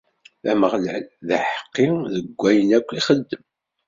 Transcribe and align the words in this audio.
Ameɣlal, 0.51 1.05
d 1.27 1.29
aḥeqqi 1.37 1.87
deg 2.15 2.27
wayen 2.39 2.69
akk 2.77 2.89
ixeddem. 2.99 3.43